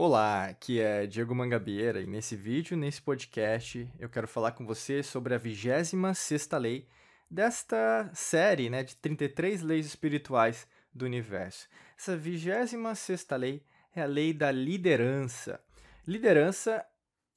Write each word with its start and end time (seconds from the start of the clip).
Olá, 0.00 0.44
aqui 0.44 0.78
é 0.80 1.08
Diego 1.08 1.34
Mangabeira 1.34 2.00
e 2.00 2.06
nesse 2.06 2.36
vídeo, 2.36 2.76
nesse 2.76 3.02
podcast, 3.02 3.90
eu 3.98 4.08
quero 4.08 4.28
falar 4.28 4.52
com 4.52 4.64
você 4.64 5.02
sobre 5.02 5.34
a 5.34 5.40
26ª 5.40 6.56
lei 6.56 6.86
desta 7.28 8.08
série 8.14 8.70
né, 8.70 8.84
de 8.84 8.94
33 8.94 9.60
leis 9.60 9.86
espirituais 9.86 10.68
do 10.94 11.04
universo. 11.04 11.68
Essa 11.98 12.16
26ª 12.16 13.36
lei 13.36 13.64
é 13.92 14.02
a 14.02 14.06
lei 14.06 14.32
da 14.32 14.52
liderança. 14.52 15.60
Liderança 16.06 16.86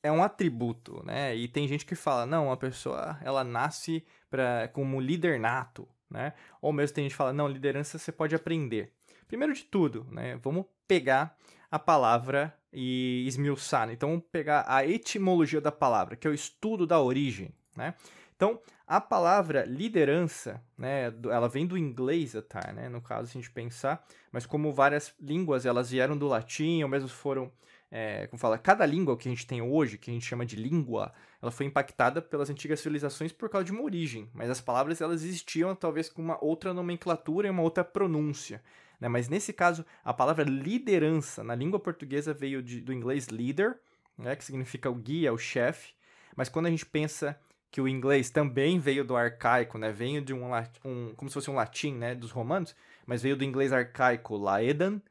é 0.03 0.11
um 0.11 0.21
atributo, 0.21 1.03
né? 1.03 1.35
E 1.35 1.47
tem 1.47 1.67
gente 1.67 1.83
que 1.83 1.95
fala, 1.95 2.27
não, 2.27 2.51
a 2.51 2.57
pessoa 2.57 3.17
ela 3.23 3.43
nasce 3.43 4.05
pra, 4.29 4.67
como 4.67 5.01
líder 5.01 5.39
nato, 5.39 5.89
né? 6.07 6.35
Ou 6.61 6.71
mesmo 6.71 6.93
tem 6.93 7.05
gente 7.05 7.13
que 7.13 7.17
fala, 7.17 7.33
não, 7.33 7.47
liderança 7.47 7.97
você 7.97 8.11
pode 8.11 8.35
aprender. 8.35 8.93
Primeiro 9.27 9.51
de 9.51 9.63
tudo, 9.63 10.05
né, 10.11 10.35
vamos 10.43 10.67
pegar 10.87 11.35
a 11.71 11.79
palavra 11.79 12.53
e 12.73 13.25
esmiuçar. 13.27 13.87
Né? 13.87 13.93
Então, 13.93 14.19
pegar 14.31 14.65
a 14.67 14.85
etimologia 14.85 15.61
da 15.61 15.71
palavra, 15.71 16.15
que 16.15 16.27
é 16.27 16.31
o 16.31 16.33
estudo 16.33 16.87
da 16.87 16.99
origem. 16.99 17.53
Né? 17.75 17.93
Então, 18.35 18.59
a 18.87 18.99
palavra 18.99 19.63
liderança, 19.65 20.61
né, 20.77 21.13
ela 21.29 21.47
vem 21.47 21.65
do 21.65 21.77
inglês 21.77 22.35
até, 22.35 22.73
né, 22.73 22.89
no 22.89 22.99
caso, 22.99 23.27
se 23.27 23.37
a 23.37 23.41
gente 23.41 23.51
pensar, 23.51 24.03
mas 24.31 24.45
como 24.45 24.73
várias 24.73 25.13
línguas, 25.21 25.65
elas 25.65 25.91
vieram 25.91 26.17
do 26.17 26.27
latim, 26.27 26.81
ou 26.81 26.89
mesmo 26.89 27.07
foram, 27.07 27.51
é, 27.91 28.25
como 28.27 28.39
fala, 28.39 28.57
cada 28.57 28.85
língua 28.85 29.15
que 29.15 29.29
a 29.29 29.31
gente 29.31 29.45
tem 29.45 29.61
hoje, 29.61 29.97
que 29.97 30.09
a 30.09 30.13
gente 30.13 30.25
chama 30.25 30.45
de 30.45 30.55
língua, 30.55 31.13
ela 31.41 31.51
foi 31.51 31.67
impactada 31.67 32.21
pelas 32.21 32.49
antigas 32.49 32.79
civilizações 32.79 33.31
por 33.31 33.47
causa 33.47 33.63
de 33.63 33.71
uma 33.71 33.83
origem, 33.83 34.27
mas 34.33 34.49
as 34.49 34.59
palavras, 34.59 34.99
elas 34.99 35.23
existiam 35.23 35.75
talvez 35.75 36.09
com 36.09 36.21
uma 36.21 36.43
outra 36.43 36.73
nomenclatura 36.73 37.47
e 37.47 37.51
uma 37.51 37.61
outra 37.61 37.83
pronúncia. 37.83 38.61
Né? 39.01 39.09
Mas 39.09 39.27
nesse 39.27 39.51
caso, 39.51 39.83
a 40.05 40.13
palavra 40.13 40.45
liderança 40.45 41.43
na 41.43 41.55
língua 41.55 41.79
portuguesa 41.79 42.33
veio 42.33 42.61
de, 42.61 42.79
do 42.79 42.93
inglês 42.93 43.27
leader, 43.27 43.77
né? 44.17 44.35
que 44.35 44.45
significa 44.45 44.89
o 44.89 44.95
guia, 44.95 45.33
o 45.33 45.37
chefe. 45.37 45.93
Mas 46.35 46.47
quando 46.47 46.67
a 46.67 46.69
gente 46.69 46.85
pensa 46.85 47.37
que 47.71 47.79
o 47.79 47.87
inglês 47.87 48.29
também 48.29 48.77
veio 48.77 49.05
do 49.05 49.15
arcaico, 49.15 49.77
né? 49.77 49.91
Veio 49.93 50.21
de 50.21 50.33
um, 50.33 50.51
um 50.83 51.15
como 51.15 51.29
se 51.29 51.33
fosse 51.33 51.49
um 51.49 51.55
latim, 51.55 51.93
né? 51.93 52.13
Dos 52.13 52.29
romanos, 52.29 52.75
mas 53.05 53.21
veio 53.21 53.37
do 53.37 53.45
inglês 53.45 53.71
arcaico 53.71 54.35
laedan, 54.35 55.01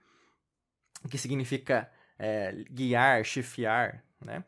que 1.11 1.17
significa 1.17 1.91
é, 2.19 2.53
guiar, 2.71 3.25
chefiar, 3.25 4.05
né? 4.21 4.45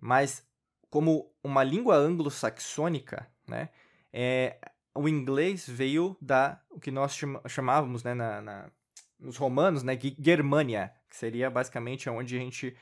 Mas 0.00 0.46
como 0.88 1.28
uma 1.42 1.64
língua 1.64 1.96
anglo-saxônica, 1.96 3.26
né? 3.48 3.68
É, 4.12 4.58
o 4.94 5.08
inglês 5.08 5.68
veio 5.68 6.16
da 6.20 6.60
o 6.70 6.78
que 6.78 6.92
nós 6.92 7.18
chamávamos, 7.48 8.04
né? 8.04 8.14
Na, 8.14 8.40
na, 8.40 8.70
nos 9.18 9.36
romanos, 9.36 9.82
né, 9.82 9.98
Germânia, 10.18 10.92
que 11.08 11.16
seria 11.16 11.50
basicamente 11.50 12.08
onde 12.08 12.36
a 12.36 12.38
gente 12.38 12.76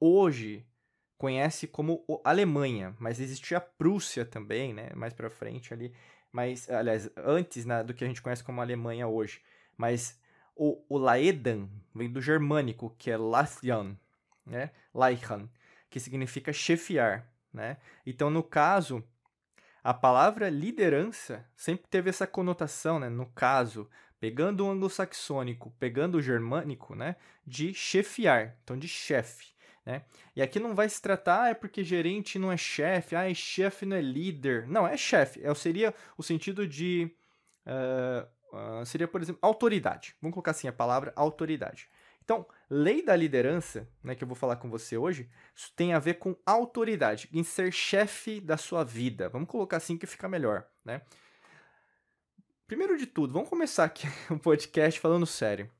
hoje 0.00 0.66
conhece 1.16 1.66
como 1.66 2.04
Alemanha, 2.24 2.94
mas 2.98 3.20
existia 3.20 3.58
a 3.58 3.60
Prússia 3.60 4.24
também, 4.24 4.72
né, 4.72 4.90
mais 4.94 5.12
para 5.12 5.28
frente 5.28 5.74
ali, 5.74 5.92
mas 6.30 6.68
aliás, 6.70 7.10
antes 7.16 7.64
né, 7.64 7.82
do 7.82 7.92
que 7.92 8.04
a 8.04 8.06
gente 8.06 8.22
conhece 8.22 8.44
como 8.44 8.60
Alemanha 8.60 9.08
hoje. 9.08 9.42
Mas 9.76 10.20
o, 10.54 10.84
o 10.88 10.98
Laedan 10.98 11.68
vem 11.94 12.10
do 12.10 12.20
germânico, 12.20 12.94
que 12.98 13.10
é 13.10 13.16
Lathian, 13.16 13.96
né, 14.44 14.70
Leichan, 14.94 15.48
que 15.90 15.98
significa 15.98 16.52
chefiar, 16.52 17.26
né? 17.52 17.78
Então, 18.04 18.28
no 18.28 18.42
caso, 18.42 19.02
a 19.82 19.94
palavra 19.94 20.50
liderança 20.50 21.46
sempre 21.56 21.86
teve 21.88 22.10
essa 22.10 22.26
conotação, 22.26 22.98
né? 22.98 23.08
No 23.08 23.26
caso, 23.26 23.88
pegando 24.20 24.66
o 24.66 24.70
anglo-saxônico, 24.70 25.72
pegando 25.78 26.18
o 26.18 26.22
germânico, 26.22 26.94
né, 26.94 27.16
de 27.46 27.72
chefiar, 27.72 28.56
então 28.62 28.78
de 28.78 28.88
chefe, 28.88 29.52
né? 29.88 30.02
E 30.36 30.42
aqui 30.42 30.60
não 30.60 30.74
vai 30.74 30.86
se 30.86 31.00
tratar, 31.00 31.44
ah, 31.44 31.48
é 31.48 31.54
porque 31.54 31.82
gerente 31.82 32.38
não 32.38 32.52
é 32.52 32.58
chefe, 32.58 33.16
ah, 33.16 33.32
chefe 33.32 33.86
não 33.86 33.96
é 33.96 34.02
líder. 34.02 34.68
Não, 34.68 34.86
é 34.86 34.98
chefe. 34.98 35.40
É, 35.42 35.54
seria 35.54 35.94
o 36.16 36.22
sentido 36.22 36.68
de. 36.68 37.10
Uh, 37.66 38.80
uh, 38.82 38.84
seria, 38.84 39.08
por 39.08 39.22
exemplo, 39.22 39.38
autoridade. 39.40 40.14
Vamos 40.20 40.34
colocar 40.34 40.50
assim 40.50 40.68
a 40.68 40.72
palavra 40.74 41.10
autoridade. 41.16 41.88
Então, 42.22 42.46
lei 42.68 43.02
da 43.02 43.16
liderança, 43.16 43.88
né, 44.04 44.14
que 44.14 44.22
eu 44.22 44.28
vou 44.28 44.36
falar 44.36 44.56
com 44.56 44.68
você 44.68 44.98
hoje, 44.98 45.30
tem 45.74 45.94
a 45.94 45.98
ver 45.98 46.18
com 46.18 46.36
autoridade, 46.44 47.26
em 47.32 47.42
ser 47.42 47.72
chefe 47.72 48.38
da 48.38 48.58
sua 48.58 48.84
vida. 48.84 49.30
Vamos 49.30 49.48
colocar 49.48 49.78
assim 49.78 49.96
que 49.96 50.06
fica 50.06 50.28
melhor, 50.28 50.68
né? 50.84 51.00
Primeiro 52.68 52.98
de 52.98 53.06
tudo, 53.06 53.32
vamos 53.32 53.48
começar 53.48 53.84
aqui 53.84 54.06
o 54.28 54.38
podcast 54.38 55.00
falando 55.00 55.24
sério. 55.24 55.70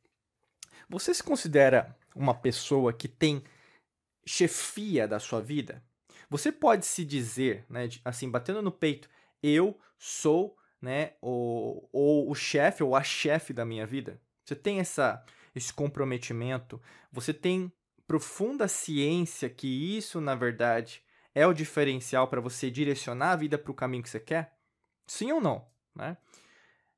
Você 0.88 1.12
se 1.12 1.22
considera 1.22 1.94
uma 2.16 2.32
pessoa 2.32 2.94
que 2.94 3.06
tem 3.06 3.44
chefia 4.25 5.06
da 5.06 5.21
sua 5.21 5.38
vida? 5.38 5.84
Você 6.31 6.50
pode 6.50 6.87
se 6.87 7.04
dizer, 7.04 7.66
né, 7.69 7.91
assim, 8.03 8.31
batendo 8.31 8.62
no 8.62 8.72
peito, 8.72 9.06
eu 9.43 9.78
sou, 9.99 10.56
né, 10.81 11.12
o, 11.21 11.87
o, 11.93 12.31
o 12.31 12.34
chefe 12.34 12.82
ou 12.82 12.97
a 12.97 13.03
chefe 13.03 13.53
da 13.53 13.66
minha 13.66 13.87
vida? 13.87 14.19
Você 14.43 14.56
tem 14.56 14.81
essa, 14.81 15.22
esse 15.55 15.75
comprometimento? 15.75 16.81
Você 17.12 17.34
tem 17.34 17.70
profunda 18.06 18.66
ciência 18.66 19.50
que 19.50 19.69
isso, 19.94 20.22
na 20.22 20.34
verdade, 20.34 21.03
é 21.34 21.47
o 21.47 21.53
diferencial 21.53 22.28
para 22.28 22.41
você 22.41 22.70
direcionar 22.70 23.32
a 23.32 23.37
vida 23.37 23.59
para 23.59 23.70
o 23.70 23.75
caminho 23.75 24.03
que 24.03 24.09
você 24.09 24.20
quer? 24.20 24.56
Sim 25.06 25.32
ou 25.32 25.41
não, 25.43 25.66
né? 25.94 26.16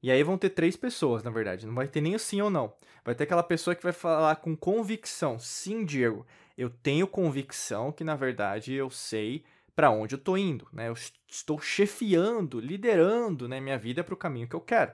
E 0.02 0.10
aí 0.10 0.22
vão 0.22 0.38
ter 0.38 0.50
três 0.50 0.76
pessoas, 0.76 1.22
na 1.22 1.30
verdade. 1.30 1.66
Não 1.66 1.74
vai 1.74 1.86
ter 1.86 2.00
nem 2.00 2.14
o 2.14 2.18
sim 2.18 2.40
ou 2.40 2.50
não. 2.50 2.72
Vai 3.04 3.14
ter 3.14 3.24
aquela 3.24 3.42
pessoa 3.42 3.74
que 3.74 3.82
vai 3.82 3.92
falar 3.92 4.36
com 4.36 4.56
convicção: 4.56 5.38
sim, 5.38 5.84
Diego, 5.84 6.26
eu 6.56 6.70
tenho 6.70 7.06
convicção 7.06 7.92
que, 7.92 8.04
na 8.04 8.16
verdade, 8.16 8.72
eu 8.72 8.90
sei 8.90 9.44
para 9.74 9.90
onde 9.90 10.14
eu 10.14 10.18
estou 10.18 10.36
indo. 10.36 10.66
Né? 10.72 10.88
Eu 10.88 10.94
estou 11.28 11.60
chefiando, 11.60 12.60
liderando 12.60 13.48
né, 13.48 13.60
minha 13.60 13.78
vida 13.78 14.02
para 14.02 14.14
o 14.14 14.16
caminho 14.16 14.48
que 14.48 14.56
eu 14.56 14.60
quero. 14.60 14.92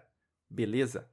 Beleza? 0.48 1.08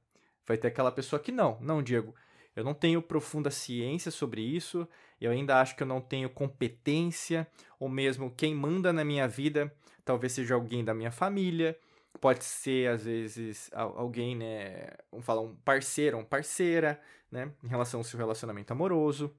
Vai 0.46 0.56
ter 0.56 0.68
aquela 0.68 0.92
pessoa 0.92 1.20
que 1.20 1.32
não. 1.32 1.58
Não, 1.60 1.82
Diego, 1.82 2.14
eu 2.54 2.62
não 2.62 2.74
tenho 2.74 3.02
profunda 3.02 3.50
ciência 3.50 4.10
sobre 4.10 4.42
isso, 4.42 4.86
eu 5.20 5.30
ainda 5.30 5.60
acho 5.60 5.74
que 5.74 5.82
eu 5.82 5.86
não 5.86 6.00
tenho 6.00 6.28
competência, 6.28 7.46
ou 7.80 7.88
mesmo 7.88 8.32
quem 8.36 8.54
manda 8.54 8.92
na 8.92 9.04
minha 9.04 9.26
vida 9.26 9.72
talvez 10.04 10.32
seja 10.32 10.54
alguém 10.54 10.84
da 10.84 10.94
minha 10.94 11.10
família, 11.10 11.76
Pode 12.20 12.44
ser, 12.44 12.88
às 12.90 13.04
vezes, 13.04 13.70
alguém, 13.72 14.36
né? 14.36 14.88
Vamos 15.10 15.26
falar, 15.26 15.42
um 15.42 15.54
parceiro, 15.56 16.16
um 16.16 16.24
parceira, 16.24 17.00
né? 17.30 17.50
Em 17.62 17.68
relação 17.68 18.00
ao 18.00 18.04
seu 18.04 18.18
relacionamento 18.18 18.72
amoroso. 18.72 19.34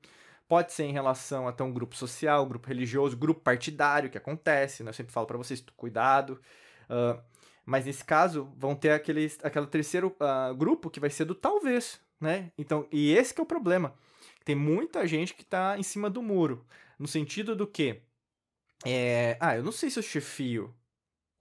Pode 0.48 0.74
ser 0.74 0.84
em 0.84 0.92
relação 0.92 1.48
até 1.48 1.64
um 1.64 1.74
grupo 1.74 1.96
social, 1.96 2.46
grupo 2.46 2.68
religioso, 2.68 3.18
grupo 3.18 3.42
partidário, 3.42 4.10
que 4.10 4.18
acontece, 4.18 4.84
né? 4.84 4.90
Eu 4.90 4.94
sempre 4.94 5.12
falo 5.12 5.26
para 5.26 5.38
vocês, 5.38 5.64
cuidado. 5.76 6.40
Uh, 6.90 7.20
mas 7.66 7.86
nesse 7.86 8.06
caso, 8.06 8.54
vão 8.56 8.76
ter 8.76 8.92
aquele, 8.92 9.32
aquele 9.42 9.66
terceiro 9.68 10.16
uh, 10.20 10.54
grupo 10.54 10.90
que 10.90 11.00
vai 11.00 11.10
ser 11.10 11.26
do 11.26 11.34
talvez, 11.34 12.00
né? 12.22 12.52
Então, 12.58 12.88
e 12.92 13.14
esse 13.14 13.34
que 13.34 13.42
é 13.42 13.44
o 13.44 13.48
problema. 13.48 13.96
Tem 14.44 14.56
muita 14.56 15.08
gente 15.08 15.34
que 15.34 15.44
tá 15.44 15.76
em 15.80 15.84
cima 15.84 16.10
do 16.10 16.22
muro. 16.22 16.64
No 17.00 17.08
sentido 17.08 17.56
do 17.56 17.66
que? 17.66 18.02
É, 18.86 19.36
ah, 19.40 19.56
eu 19.56 19.64
não 19.64 19.72
sei 19.72 19.90
se 19.90 19.98
eu 19.98 20.04
chefio 20.04 20.72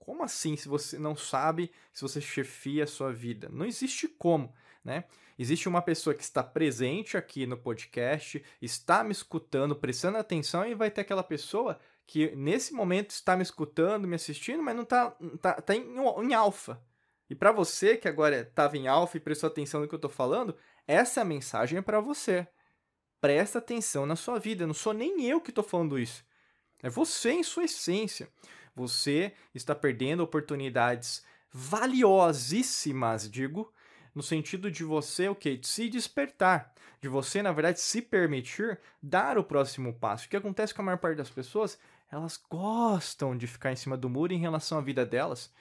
como 0.05 0.23
assim 0.23 0.55
se 0.55 0.67
você 0.67 0.99
não 0.99 1.15
sabe 1.15 1.71
se 1.91 2.03
você 2.03 2.21
chefia 2.21 2.83
a 2.83 2.87
sua 2.87 3.11
vida? 3.11 3.49
Não 3.51 3.65
existe 3.65 4.07
como, 4.07 4.53
né? 4.83 5.05
Existe 5.37 5.67
uma 5.67 5.81
pessoa 5.81 6.13
que 6.13 6.21
está 6.21 6.43
presente 6.43 7.17
aqui 7.17 7.47
no 7.47 7.57
podcast, 7.57 8.41
está 8.61 9.03
me 9.03 9.11
escutando, 9.11 9.75
prestando 9.75 10.19
atenção, 10.19 10.65
e 10.65 10.75
vai 10.75 10.91
ter 10.91 11.01
aquela 11.01 11.23
pessoa 11.23 11.79
que 12.05 12.35
nesse 12.35 12.71
momento 12.71 13.09
está 13.09 13.35
me 13.35 13.41
escutando, 13.41 14.07
me 14.07 14.15
assistindo, 14.15 14.61
mas 14.61 14.75
não 14.75 14.83
está 14.83 15.11
tá, 15.41 15.53
tá 15.53 15.75
em, 15.75 15.97
em 15.97 16.33
alfa. 16.35 16.79
E 17.27 17.33
para 17.33 17.51
você 17.51 17.97
que 17.97 18.07
agora 18.07 18.41
estava 18.41 18.77
em 18.77 18.87
alfa 18.87 19.17
e 19.17 19.19
prestou 19.19 19.47
atenção 19.47 19.81
no 19.81 19.87
que 19.87 19.95
eu 19.95 19.97
estou 19.97 20.11
falando, 20.11 20.55
essa 20.87 21.25
mensagem 21.25 21.79
é 21.79 21.81
para 21.81 21.99
você. 21.99 22.47
Presta 23.19 23.57
atenção 23.57 24.05
na 24.05 24.15
sua 24.15 24.39
vida. 24.39 24.67
Não 24.67 24.73
sou 24.75 24.93
nem 24.93 25.25
eu 25.25 25.41
que 25.41 25.49
estou 25.49 25.63
falando 25.63 25.97
isso. 25.97 26.23
É 26.83 26.89
você 26.89 27.31
em 27.31 27.41
sua 27.41 27.63
essência. 27.63 28.29
Você 28.75 29.33
está 29.53 29.73
perdendo 29.73 30.21
oportunidades 30.21 31.23
valiosíssimas, 31.51 33.29
digo, 33.29 33.71
no 34.13 34.21
sentido 34.21 34.69
de 34.69 34.83
você, 34.83 35.29
o 35.29 35.35
que? 35.35 35.59
Se 35.63 35.89
despertar, 35.89 36.73
de 37.01 37.07
você, 37.07 37.41
na 37.41 37.51
verdade, 37.51 37.79
se 37.79 38.01
permitir 38.01 38.79
dar 39.01 39.37
o 39.37 39.43
próximo 39.43 39.93
passo. 39.93 40.25
O 40.25 40.29
que 40.29 40.37
acontece 40.37 40.73
com 40.73 40.81
a 40.81 40.85
maior 40.85 40.97
parte 40.97 41.17
das 41.17 41.29
pessoas? 41.29 41.79
Elas 42.11 42.37
gostam 42.49 43.37
de 43.37 43.47
ficar 43.47 43.71
em 43.71 43.75
cima 43.75 43.97
do 43.97 44.09
muro 44.09 44.33
em 44.33 44.39
relação 44.39 44.77
à 44.77 44.81
vida 44.81 45.05
delas, 45.05 45.51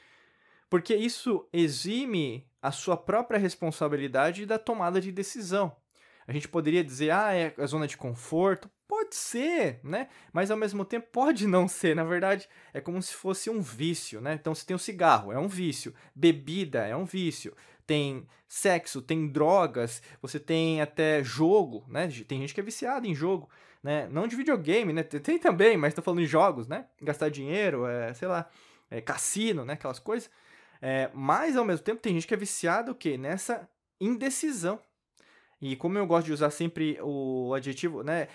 porque 0.69 0.95
isso 0.95 1.49
exime 1.53 2.47
a 2.61 2.73
sua 2.73 2.97
própria 2.97 3.39
responsabilidade 3.39 4.47
da 4.47 4.59
tomada 4.59 5.01
de 5.01 5.13
decisão. 5.13 5.77
A 6.27 6.33
gente 6.33 6.49
poderia 6.49 6.83
dizer, 6.83 7.11
ah, 7.11 7.35
é 7.35 7.55
a 7.59 7.67
zona 7.67 7.87
de 7.87 7.97
conforto. 7.97 8.71
Pode 9.05 9.17
ser, 9.17 9.81
né? 9.85 10.09
Mas 10.33 10.51
ao 10.51 10.57
mesmo 10.57 10.83
tempo 10.85 11.07
pode 11.13 11.47
não 11.47 11.69
ser. 11.69 11.95
Na 11.95 12.05
verdade, 12.05 12.49
é 12.73 12.81
como 12.81 13.01
se 13.03 13.13
fosse 13.13 13.51
um 13.51 13.61
vício, 13.61 14.19
né? 14.21 14.33
Então 14.35 14.55
você 14.55 14.65
tem 14.65 14.75
o 14.75 14.79
cigarro, 14.79 15.31
é 15.31 15.39
um 15.39 15.47
vício. 15.47 15.95
Bebida 16.15 16.87
é 16.87 16.97
um 16.97 17.05
vício. 17.05 17.55
tem 17.87 18.27
sexo, 18.49 19.03
tem 19.03 19.27
drogas, 19.29 20.01
você 20.23 20.41
tem 20.41 20.81
até 20.81 21.23
jogo, 21.23 21.85
né? 21.89 22.09
Tem 22.27 22.41
gente 22.41 22.55
que 22.55 22.61
é 22.61 22.63
viciada 22.63 23.07
em 23.07 23.15
jogo, 23.15 23.51
né? 23.83 24.09
Não 24.11 24.27
de 24.27 24.37
videogame, 24.37 24.93
né? 24.93 25.03
Tem 25.03 25.39
também, 25.39 25.77
mas 25.77 25.93
tô 25.93 26.01
falando 26.01 26.21
de 26.21 26.27
jogos, 26.27 26.67
né? 26.67 26.87
Gastar 27.03 27.29
dinheiro, 27.29 27.85
é, 27.87 28.15
sei 28.15 28.27
lá, 28.29 28.49
é, 28.91 29.01
cassino, 29.03 29.65
né? 29.67 29.75
Aquelas 29.75 29.99
coisas. 29.99 30.31
É, 30.81 31.11
mas 31.13 31.57
ao 31.57 31.65
mesmo 31.65 31.85
tempo 31.85 32.01
tem 32.01 32.15
gente 32.15 32.27
que 32.27 32.33
é 32.35 32.37
viciada 32.39 32.91
o 32.91 32.95
quê? 32.95 33.19
Nessa 33.19 33.69
indecisão. 34.01 34.81
E 35.61 35.77
como 35.77 35.99
eu 35.99 36.07
gosto 36.07 36.27
de 36.27 36.33
usar 36.33 36.51
sempre 36.51 36.99
o 37.03 37.55
adjetivo, 37.55 38.03
né? 38.03 38.29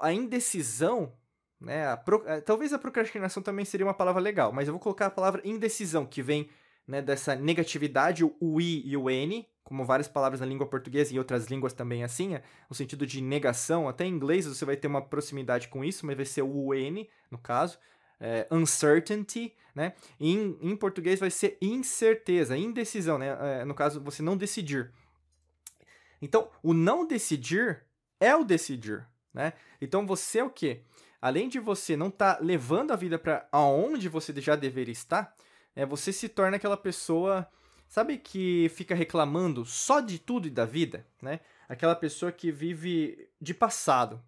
A 0.00 0.12
indecisão, 0.12 1.12
né? 1.60 1.88
A 1.88 1.96
pro... 1.96 2.22
É, 2.26 2.40
talvez 2.40 2.72
a 2.72 2.78
procrastinação 2.78 3.42
também 3.42 3.64
seria 3.64 3.86
uma 3.86 3.94
palavra 3.94 4.20
legal, 4.20 4.52
mas 4.52 4.68
eu 4.68 4.74
vou 4.74 4.80
colocar 4.80 5.06
a 5.06 5.10
palavra 5.10 5.40
indecisão, 5.44 6.06
que 6.06 6.22
vem 6.22 6.48
né, 6.86 7.00
dessa 7.00 7.34
negatividade, 7.34 8.24
o 8.24 8.60
i 8.60 8.82
e 8.86 8.96
o 8.96 9.08
n, 9.08 9.46
como 9.62 9.84
várias 9.84 10.06
palavras 10.06 10.40
na 10.40 10.46
língua 10.46 10.66
portuguesa 10.66 11.14
e 11.14 11.18
outras 11.18 11.46
línguas 11.46 11.72
também 11.72 12.04
assim, 12.04 12.34
é, 12.34 12.42
no 12.68 12.76
sentido 12.76 13.06
de 13.06 13.20
negação. 13.22 13.88
Até 13.88 14.04
em 14.04 14.12
inglês 14.12 14.46
você 14.46 14.64
vai 14.64 14.76
ter 14.76 14.86
uma 14.86 15.02
proximidade 15.02 15.68
com 15.68 15.84
isso, 15.84 16.04
mas 16.04 16.16
vai 16.16 16.26
ser 16.26 16.42
o 16.42 16.74
n, 16.74 17.08
no 17.30 17.38
caso. 17.38 17.78
É, 18.20 18.46
uncertainty, 18.50 19.54
né? 19.74 19.92
Em, 20.20 20.56
em 20.60 20.76
português 20.76 21.18
vai 21.18 21.30
ser 21.30 21.58
incerteza, 21.60 22.56
indecisão, 22.56 23.18
né? 23.18 23.36
É, 23.60 23.64
no 23.64 23.74
caso, 23.74 24.00
você 24.00 24.22
não 24.22 24.36
decidir. 24.36 24.92
Então, 26.22 26.48
o 26.62 26.72
não 26.72 27.06
decidir 27.06 27.82
é 28.20 28.34
o 28.34 28.44
decidir, 28.44 29.06
né? 29.34 29.52
Então, 29.80 30.06
você 30.06 30.38
é 30.38 30.44
o 30.44 30.50
quê? 30.50 30.82
Além 31.20 31.48
de 31.48 31.58
você 31.58 31.96
não 31.96 32.08
estar 32.08 32.36
tá 32.36 32.40
levando 32.42 32.92
a 32.92 32.96
vida 32.96 33.18
para 33.18 33.48
aonde 33.50 34.08
você 34.08 34.32
já 34.40 34.54
deveria 34.54 34.92
estar, 34.92 35.34
é, 35.74 35.84
você 35.84 36.12
se 36.12 36.28
torna 36.28 36.56
aquela 36.56 36.76
pessoa, 36.76 37.48
sabe, 37.88 38.18
que 38.18 38.70
fica 38.74 38.94
reclamando 38.94 39.64
só 39.64 40.00
de 40.00 40.18
tudo 40.18 40.46
e 40.46 40.50
da 40.50 40.64
vida, 40.64 41.06
né? 41.20 41.40
Aquela 41.68 41.96
pessoa 41.96 42.30
que 42.30 42.52
vive 42.52 43.28
de 43.40 43.52
passado. 43.52 44.22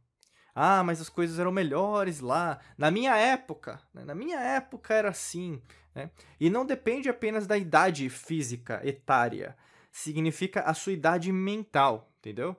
Ah, 0.59 0.83
mas 0.83 1.03
as 1.03 1.11
coisas 1.11 1.39
eram 1.39 1.53
melhores 1.53 2.21
lá. 2.21 2.59
Na 2.79 2.91
minha 2.91 3.15
época, 3.15 3.79
né? 3.93 4.07
na 4.07 4.15
minha 4.15 4.41
época 4.41 4.95
era 4.95 5.11
assim. 5.11 5.61
Né? 5.95 6.11
E 6.41 6.49
não 6.49 6.65
depende 6.65 7.11
apenas 7.11 7.47
da 7.47 7.59
idade 7.59 8.09
física, 8.09 8.81
etária. 8.83 9.55
Significa 9.93 10.63
a 10.63 10.73
sua 10.73 10.95
idade 10.95 11.31
mental, 11.31 12.11
entendeu? 12.19 12.57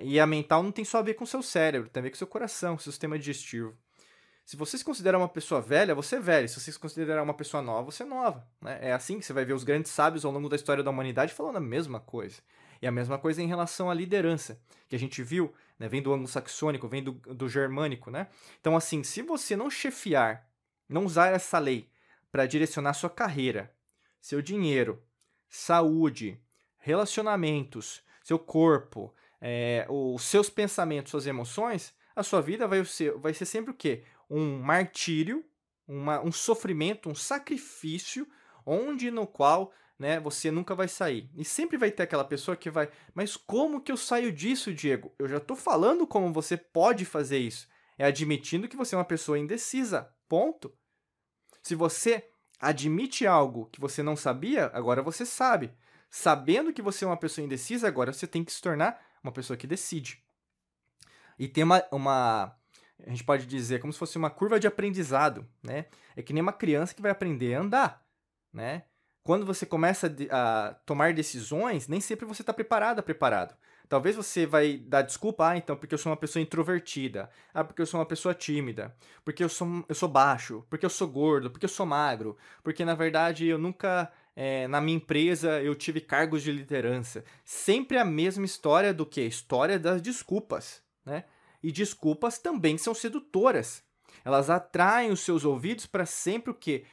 E 0.00 0.18
a 0.18 0.26
mental 0.26 0.62
não 0.62 0.72
tem 0.72 0.84
só 0.84 0.98
a 0.98 1.02
ver 1.02 1.14
com 1.14 1.26
seu 1.26 1.42
cérebro, 1.42 1.88
tem 1.88 2.00
a 2.00 2.04
ver 2.04 2.10
com 2.10 2.16
seu 2.16 2.26
coração, 2.26 2.76
com 2.76 2.82
seu 2.82 2.92
sistema 2.92 3.18
digestivo. 3.18 3.76
Se 4.44 4.56
você 4.56 4.76
se 4.76 4.84
considera 4.84 5.16
uma 5.16 5.28
pessoa 5.28 5.60
velha, 5.60 5.94
você 5.94 6.16
é 6.16 6.20
velho. 6.20 6.48
Se 6.48 6.60
você 6.60 6.72
se 6.72 6.78
considerar 6.78 7.22
uma 7.22 7.34
pessoa 7.34 7.62
nova, 7.62 7.90
você 7.90 8.02
é 8.02 8.06
nova. 8.06 8.46
Né? 8.60 8.78
É 8.82 8.92
assim 8.92 9.18
que 9.18 9.24
você 9.24 9.32
vai 9.32 9.44
ver 9.44 9.52
os 9.52 9.64
grandes 9.64 9.92
sábios 9.92 10.24
ao 10.24 10.32
longo 10.32 10.48
da 10.48 10.56
história 10.56 10.82
da 10.82 10.90
humanidade 10.90 11.32
falando 11.32 11.56
a 11.56 11.60
mesma 11.60 12.00
coisa. 12.00 12.40
E 12.80 12.86
a 12.86 12.90
mesma 12.90 13.16
coisa 13.16 13.40
em 13.40 13.46
relação 13.46 13.88
à 13.88 13.94
liderança, 13.94 14.60
que 14.88 14.96
a 14.96 14.98
gente 14.98 15.22
viu, 15.22 15.54
né? 15.78 15.88
vem 15.88 16.02
do 16.02 16.12
anglo-saxônico, 16.12 16.88
vem 16.88 17.02
do, 17.02 17.12
do 17.12 17.48
germânico, 17.48 18.10
né? 18.10 18.26
Então, 18.60 18.76
assim, 18.76 19.04
se 19.04 19.22
você 19.22 19.54
não 19.54 19.70
chefiar, 19.70 20.48
não 20.88 21.04
usar 21.04 21.28
essa 21.28 21.60
lei 21.60 21.88
para 22.32 22.44
direcionar 22.44 22.94
sua 22.94 23.08
carreira, 23.08 23.72
seu 24.20 24.42
dinheiro, 24.42 25.00
saúde, 25.48 26.40
relacionamentos, 26.78 28.02
seu 28.24 28.38
corpo, 28.38 29.14
é, 29.42 29.84
os 29.90 30.22
seus 30.22 30.48
pensamentos, 30.48 31.10
suas 31.10 31.26
emoções, 31.26 31.92
a 32.16 32.22
sua 32.22 32.40
vida 32.40 32.66
vai 32.66 32.82
ser, 32.84 33.12
vai 33.18 33.34
ser 33.34 33.44
sempre 33.44 33.72
o 33.72 33.74
quê? 33.74 34.04
um 34.32 34.58
martírio, 34.58 35.44
uma, 35.86 36.22
um 36.22 36.32
sofrimento, 36.32 37.10
um 37.10 37.14
sacrifício, 37.14 38.26
onde 38.64 39.10
no 39.10 39.26
qual 39.26 39.70
né, 39.98 40.18
você 40.18 40.50
nunca 40.50 40.74
vai 40.74 40.88
sair. 40.88 41.30
E 41.36 41.44
sempre 41.44 41.76
vai 41.76 41.90
ter 41.90 42.04
aquela 42.04 42.24
pessoa 42.24 42.56
que 42.56 42.70
vai, 42.70 42.90
mas 43.14 43.36
como 43.36 43.80
que 43.80 43.92
eu 43.92 43.96
saio 43.96 44.32
disso, 44.32 44.72
Diego? 44.72 45.14
Eu 45.18 45.28
já 45.28 45.36
estou 45.36 45.54
falando 45.54 46.06
como 46.06 46.32
você 46.32 46.56
pode 46.56 47.04
fazer 47.04 47.38
isso. 47.38 47.68
É 47.98 48.06
admitindo 48.06 48.66
que 48.66 48.76
você 48.76 48.94
é 48.94 48.98
uma 48.98 49.04
pessoa 49.04 49.38
indecisa. 49.38 50.10
Ponto. 50.26 50.72
Se 51.62 51.74
você 51.74 52.26
admite 52.58 53.26
algo 53.26 53.66
que 53.66 53.80
você 53.80 54.02
não 54.02 54.16
sabia, 54.16 54.70
agora 54.72 55.02
você 55.02 55.26
sabe. 55.26 55.70
Sabendo 56.08 56.72
que 56.72 56.80
você 56.80 57.04
é 57.04 57.08
uma 57.08 57.18
pessoa 57.18 57.44
indecisa, 57.44 57.86
agora 57.86 58.14
você 58.14 58.26
tem 58.26 58.42
que 58.42 58.52
se 58.52 58.62
tornar 58.62 58.98
uma 59.22 59.32
pessoa 59.32 59.56
que 59.56 59.66
decide. 59.66 60.22
E 61.38 61.48
tem 61.48 61.64
uma, 61.64 61.82
uma 61.90 62.56
a 63.06 63.10
gente 63.10 63.24
pode 63.24 63.46
dizer 63.46 63.80
como 63.80 63.92
se 63.92 63.98
fosse 63.98 64.16
uma 64.16 64.30
curva 64.30 64.60
de 64.60 64.66
aprendizado, 64.66 65.46
né? 65.62 65.86
É 66.14 66.22
que 66.22 66.32
nem 66.32 66.42
uma 66.42 66.52
criança 66.52 66.94
que 66.94 67.02
vai 67.02 67.10
aprender 67.10 67.54
a 67.54 67.60
andar, 67.60 68.06
né? 68.52 68.84
Quando 69.24 69.46
você 69.46 69.64
começa 69.64 70.12
a 70.30 70.74
tomar 70.84 71.14
decisões, 71.14 71.86
nem 71.86 72.00
sempre 72.00 72.26
você 72.26 72.42
está 72.42 72.52
preparada, 72.52 73.02
preparado. 73.02 73.54
Talvez 73.88 74.16
você 74.16 74.46
vai 74.46 74.78
dar 74.78 75.02
desculpa, 75.02 75.50
ah, 75.50 75.56
então, 75.56 75.76
porque 75.76 75.94
eu 75.94 75.98
sou 75.98 76.10
uma 76.10 76.16
pessoa 76.16 76.42
introvertida, 76.42 77.30
ah, 77.52 77.62
porque 77.62 77.82
eu 77.82 77.86
sou 77.86 78.00
uma 78.00 78.06
pessoa 78.06 78.34
tímida, 78.34 78.96
porque 79.24 79.44
eu 79.44 79.48
sou, 79.48 79.84
eu 79.88 79.94
sou 79.94 80.08
baixo, 80.08 80.64
porque 80.70 80.86
eu 80.86 80.90
sou 80.90 81.06
gordo, 81.06 81.50
porque 81.50 81.66
eu 81.66 81.68
sou 81.68 81.84
magro, 81.84 82.36
porque 82.62 82.84
na 82.84 82.94
verdade 82.94 83.46
eu 83.46 83.58
nunca, 83.58 84.10
é, 84.34 84.66
na 84.66 84.80
minha 84.80 84.96
empresa, 84.96 85.60
eu 85.60 85.74
tive 85.74 86.00
cargos 86.00 86.42
de 86.42 86.50
liderança. 86.50 87.24
Sempre 87.44 87.98
a 87.98 88.04
mesma 88.04 88.44
história 88.44 88.92
do 88.92 89.04
que? 89.04 89.20
História 89.20 89.78
das 89.78 90.00
desculpas, 90.00 90.82
né? 91.04 91.24
E 91.62 91.70
desculpas 91.70 92.38
também 92.38 92.76
são 92.78 92.94
sedutoras. 92.94 93.82
Elas 94.24 94.50
atraem 94.50 95.10
os 95.10 95.20
seus 95.20 95.44
ouvidos 95.44 95.86
para 95.86 96.06
sempre 96.06 96.50
o 96.50 96.54
que? 96.54 96.84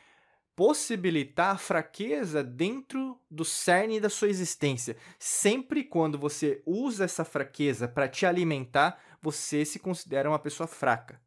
Possibilitar 0.56 1.56
a 1.56 1.58
fraqueza 1.58 2.44
dentro 2.44 3.20
do 3.32 3.46
cerne 3.46 4.00
da 4.00 4.10
sua 4.10 4.28
existência. 4.28 4.98
Sempre 5.18 5.84
quando 5.84 6.20
você 6.20 6.62
usa 6.66 7.06
essa 7.06 7.24
fraqueza 7.24 7.88
para 7.88 8.10
te 8.10 8.26
alimentar, 8.26 9.02
você 9.22 9.64
se 9.64 9.80
considera 9.80 10.30
uma 10.30 10.40
pessoa 10.40 10.68
fraca. 10.68 11.22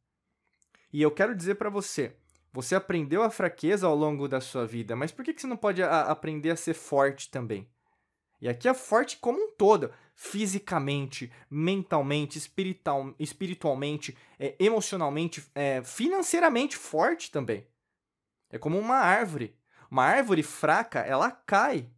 E 0.92 1.00
eu 1.00 1.10
quero 1.10 1.34
dizer 1.34 1.54
para 1.54 1.70
você, 1.70 2.14
você 2.52 2.74
aprendeu 2.74 3.22
a 3.22 3.30
fraqueza 3.30 3.86
ao 3.86 3.94
longo 3.94 4.28
da 4.28 4.40
sua 4.40 4.66
vida, 4.66 4.94
mas 4.94 5.10
por 5.10 5.24
que 5.24 5.32
você 5.32 5.46
não 5.46 5.56
pode 5.56 5.82
a, 5.82 6.02
aprender 6.02 6.50
a 6.50 6.56
ser 6.56 6.74
forte 6.74 7.30
também? 7.30 7.68
E 8.40 8.48
aqui 8.48 8.68
é 8.68 8.74
forte 8.74 9.18
como 9.18 9.38
um 9.38 9.52
todo, 9.52 9.92
fisicamente, 10.14 11.32
mentalmente, 11.48 12.36
espiritual, 12.36 13.14
espiritualmente, 13.18 14.18
é, 14.38 14.56
emocionalmente, 14.58 15.48
é, 15.54 15.82
financeiramente 15.82 16.76
forte 16.76 17.30
também. 17.30 17.66
É 18.50 18.58
como 18.58 18.78
uma 18.78 18.96
árvore. 18.96 19.56
Uma 19.88 20.04
árvore 20.04 20.42
fraca, 20.42 21.00
ela 21.00 21.30
cai, 21.30 21.88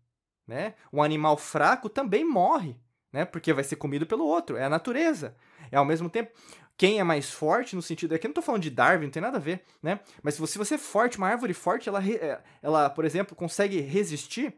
né? 0.46 0.74
Um 0.92 1.02
animal 1.02 1.36
fraco 1.36 1.88
também 1.88 2.24
morre, 2.24 2.76
né? 3.12 3.24
Porque 3.24 3.52
vai 3.52 3.64
ser 3.64 3.76
comido 3.76 4.06
pelo 4.06 4.26
outro. 4.26 4.56
É 4.56 4.64
a 4.64 4.68
natureza. 4.68 5.36
É 5.70 5.76
ao 5.76 5.84
mesmo 5.84 6.10
tempo 6.10 6.30
quem 6.76 6.98
é 6.98 7.04
mais 7.04 7.30
forte 7.30 7.76
no 7.76 7.82
sentido 7.82 8.14
aqui 8.14 8.26
não 8.26 8.32
estou 8.32 8.42
falando 8.42 8.62
de 8.62 8.70
Darwin, 8.70 9.04
não 9.04 9.10
tem 9.12 9.22
nada 9.22 9.36
a 9.36 9.40
ver, 9.40 9.64
né? 9.82 10.00
Mas 10.22 10.34
se 10.34 10.40
você, 10.40 10.52
se 10.52 10.58
você 10.58 10.74
é 10.74 10.78
forte, 10.78 11.18
uma 11.18 11.28
árvore 11.28 11.54
forte, 11.54 11.88
ela, 11.88 12.04
é, 12.04 12.42
ela, 12.60 12.90
por 12.90 13.04
exemplo, 13.04 13.36
consegue 13.36 13.80
resistir 13.80 14.54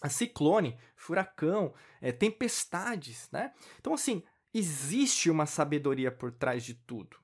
a 0.00 0.08
ciclone, 0.08 0.78
furacão, 0.94 1.74
é, 2.00 2.12
tempestades, 2.12 3.28
né? 3.32 3.52
Então, 3.80 3.94
assim, 3.94 4.22
existe 4.52 5.30
uma 5.30 5.46
sabedoria 5.46 6.10
por 6.10 6.30
trás 6.32 6.64
de 6.64 6.74
tudo. 6.74 7.16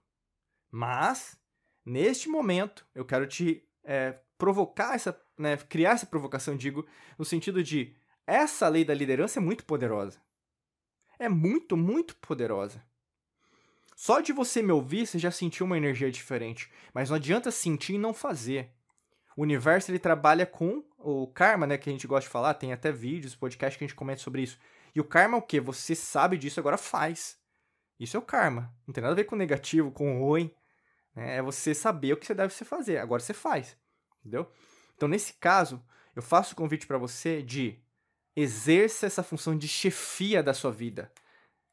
Mas, 0.70 1.38
neste 1.84 2.28
momento, 2.28 2.86
eu 2.94 3.04
quero 3.04 3.26
te 3.26 3.66
é, 3.84 4.18
provocar 4.38 4.94
essa, 4.94 5.18
né, 5.38 5.56
criar 5.56 5.92
essa 5.92 6.06
provocação, 6.06 6.56
digo, 6.56 6.86
no 7.18 7.24
sentido 7.24 7.62
de 7.62 7.94
essa 8.26 8.68
lei 8.68 8.84
da 8.84 8.94
liderança 8.94 9.38
é 9.38 9.42
muito 9.42 9.64
poderosa. 9.64 10.20
É 11.18 11.28
muito, 11.28 11.76
muito 11.76 12.16
poderosa. 12.16 12.82
Só 13.96 14.20
de 14.20 14.32
você 14.32 14.62
me 14.62 14.72
ouvir, 14.72 15.06
você 15.06 15.18
já 15.18 15.30
sentiu 15.30 15.66
uma 15.66 15.76
energia 15.76 16.10
diferente. 16.10 16.70
Mas 16.92 17.10
não 17.10 17.16
adianta 17.16 17.50
sentir 17.50 17.94
e 17.94 17.98
não 17.98 18.12
fazer. 18.12 18.70
O 19.36 19.42
universo 19.42 19.90
ele 19.90 19.98
trabalha 19.98 20.46
com 20.46 20.84
o 20.98 21.26
karma, 21.26 21.66
né, 21.66 21.76
que 21.76 21.88
a 21.88 21.92
gente 21.92 22.06
gosta 22.06 22.28
de 22.28 22.32
falar, 22.32 22.54
tem 22.54 22.72
até 22.72 22.90
vídeos, 22.90 23.34
podcast 23.34 23.76
que 23.76 23.84
a 23.84 23.86
gente 23.86 23.96
comenta 23.96 24.20
sobre 24.20 24.42
isso. 24.42 24.58
E 24.94 25.00
o 25.00 25.04
karma 25.04 25.36
é 25.36 25.38
o 25.38 25.42
quê? 25.42 25.60
Você 25.60 25.94
sabe 25.94 26.38
disso, 26.38 26.60
agora 26.60 26.78
faz. 26.78 27.36
Isso 27.98 28.16
é 28.16 28.20
o 28.20 28.22
karma. 28.22 28.72
Não 28.86 28.94
tem 28.94 29.02
nada 29.02 29.12
a 29.12 29.16
ver 29.16 29.24
com 29.24 29.36
negativo, 29.36 29.90
com 29.90 30.18
ruim. 30.18 30.50
Né? 31.14 31.36
É 31.36 31.42
você 31.42 31.74
saber 31.74 32.12
o 32.12 32.16
que 32.16 32.26
você 32.26 32.34
deve 32.34 32.52
fazer. 32.52 32.98
Agora 32.98 33.20
você 33.20 33.34
faz. 33.34 33.76
Entendeu? 34.20 34.50
Então, 34.96 35.08
nesse 35.08 35.34
caso, 35.34 35.84
eu 36.14 36.22
faço 36.22 36.54
o 36.54 36.56
convite 36.56 36.86
para 36.86 36.98
você 36.98 37.42
de 37.42 37.78
exerça 38.36 39.06
essa 39.06 39.22
função 39.22 39.56
de 39.56 39.68
chefia 39.68 40.42
da 40.42 40.54
sua 40.54 40.70
vida. 40.70 41.10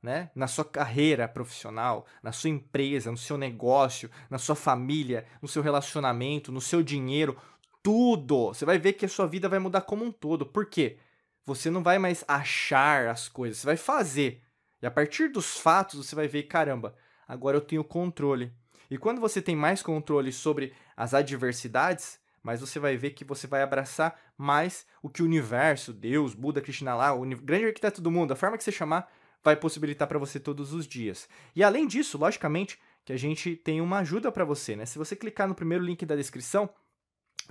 Né? 0.01 0.31
Na 0.33 0.47
sua 0.47 0.65
carreira 0.65 1.27
profissional, 1.27 2.07
na 2.23 2.31
sua 2.31 2.49
empresa, 2.49 3.11
no 3.11 3.17
seu 3.17 3.37
negócio, 3.37 4.09
na 4.29 4.39
sua 4.39 4.55
família, 4.55 5.25
no 5.41 5.47
seu 5.47 5.61
relacionamento, 5.61 6.51
no 6.51 6.59
seu 6.59 6.81
dinheiro, 6.81 7.37
tudo. 7.83 8.47
Você 8.47 8.65
vai 8.65 8.79
ver 8.79 8.93
que 8.93 9.05
a 9.05 9.09
sua 9.09 9.27
vida 9.27 9.47
vai 9.47 9.59
mudar 9.59 9.81
como 9.81 10.03
um 10.03 10.11
todo. 10.11 10.45
Por 10.45 10.65
quê? 10.65 10.97
Você 11.45 11.69
não 11.69 11.83
vai 11.83 11.99
mais 11.99 12.23
achar 12.27 13.07
as 13.07 13.27
coisas, 13.27 13.59
você 13.59 13.65
vai 13.67 13.77
fazer. 13.77 14.41
E 14.81 14.85
a 14.85 14.91
partir 14.91 15.29
dos 15.29 15.57
fatos, 15.57 16.05
você 16.05 16.15
vai 16.15 16.27
ver, 16.27 16.43
caramba, 16.43 16.95
agora 17.27 17.57
eu 17.57 17.61
tenho 17.61 17.83
controle. 17.83 18.51
E 18.89 18.97
quando 18.97 19.21
você 19.21 19.41
tem 19.41 19.55
mais 19.55 19.81
controle 19.81 20.31
sobre 20.31 20.73
as 20.97 21.13
adversidades, 21.13 22.19
mas 22.43 22.59
você 22.59 22.79
vai 22.79 22.97
ver 22.97 23.11
que 23.11 23.23
você 23.23 23.47
vai 23.47 23.61
abraçar 23.61 24.19
mais 24.37 24.85
o 25.01 25.09
que 25.09 25.21
o 25.21 25.25
universo, 25.25 25.93
Deus, 25.93 26.33
Buda, 26.33 26.61
Krishna 26.61 26.95
lá, 26.95 27.13
o 27.13 27.21
grande 27.21 27.65
arquiteto 27.65 28.01
do 28.01 28.11
mundo, 28.11 28.33
a 28.33 28.35
forma 28.35 28.57
que 28.57 28.63
você 28.63 28.71
chamar, 28.71 29.11
vai 29.43 29.55
possibilitar 29.55 30.07
para 30.07 30.19
você 30.19 30.39
todos 30.39 30.73
os 30.73 30.87
dias. 30.87 31.27
E 31.55 31.63
além 31.63 31.87
disso, 31.87 32.17
logicamente, 32.17 32.79
que 33.03 33.13
a 33.13 33.17
gente 33.17 33.55
tem 33.55 33.81
uma 33.81 33.99
ajuda 33.99 34.31
para 34.31 34.45
você, 34.45 34.75
né? 34.75 34.85
Se 34.85 34.97
você 34.97 35.15
clicar 35.15 35.47
no 35.47 35.55
primeiro 35.55 35.83
link 35.83 36.05
da 36.05 36.15
descrição, 36.15 36.69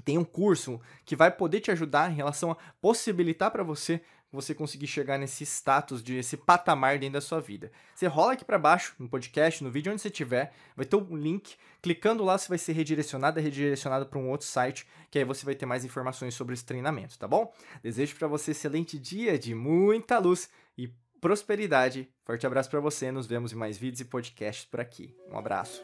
tem 0.05 0.17
um 0.17 0.25
curso 0.25 0.81
que 1.05 1.17
vai 1.17 1.31
poder 1.31 1.61
te 1.61 1.71
ajudar 1.71 2.11
em 2.11 2.15
relação 2.15 2.53
a 2.53 2.57
possibilitar 2.81 3.51
para 3.51 3.63
você 3.63 4.01
você 4.33 4.55
conseguir 4.55 4.87
chegar 4.87 5.19
nesse 5.19 5.45
status, 5.45 6.03
de 6.03 6.17
esse 6.17 6.37
patamar 6.37 6.99
dentro 6.99 7.15
da 7.15 7.21
sua 7.21 7.41
vida. 7.41 7.73
Você 7.95 8.07
rola 8.07 8.35
aqui 8.35 8.45
para 8.45 8.59
baixo, 8.59 8.95
no 8.99 9.09
podcast, 9.09 9.63
no 9.65 9.71
vídeo 9.71 9.93
onde 9.93 10.01
você 10.01 10.09
estiver, 10.09 10.53
vai 10.77 10.87
ter 10.87 10.97
um 10.97 11.17
link, 11.17 11.57
clicando 11.83 12.25
lá 12.25 12.39
você 12.39 12.49
vai 12.49 12.59
ser 12.59 12.73
redirecionado, 12.73 13.41
é 13.41 13.43
redirecionado 13.43 14.07
para 14.07 14.19
um 14.19 14.29
outro 14.29 14.47
site, 14.47 14.87
que 15.11 15.19
aí 15.19 15.25
você 15.25 15.45
vai 15.45 15.55
ter 15.55 15.67
mais 15.67 15.85
informações 15.85 16.35
sobre 16.35 16.55
esse 16.55 16.65
treinamento, 16.65 17.19
tá 17.19 17.27
bom? 17.27 17.53
Desejo 17.83 18.15
para 18.17 18.29
você 18.29 18.51
um 18.51 18.53
excelente 18.53 18.99
dia 18.99 19.39
de 19.39 19.55
muita 19.55 20.19
luz 20.19 20.49
e 20.79 20.89
prosperidade. 21.21 22.09
Forte 22.25 22.47
abraço 22.47 22.71
para 22.71 22.81
você, 22.81 23.13
nos 23.13 23.27
vemos 23.27 23.53
em 23.53 23.57
mais 23.57 23.77
vídeos 23.77 24.01
e 24.01 24.05
podcasts 24.05 24.65
por 24.65 24.81
aqui. 24.81 25.15
Um 25.31 25.39
abraço. 25.39 25.83